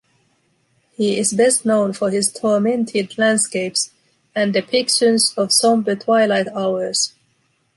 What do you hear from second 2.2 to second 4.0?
tormented landscapes